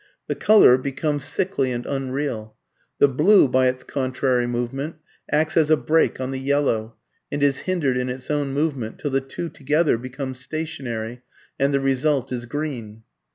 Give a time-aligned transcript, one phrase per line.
[0.25, 2.55] The colour becomes sickly and unreal.
[2.97, 4.95] The blue by its contrary movement
[5.29, 6.95] acts as a brake on the yellow,
[7.31, 11.21] and is hindered in its own movement, till the two together become stationary,
[11.59, 13.03] and the result is green.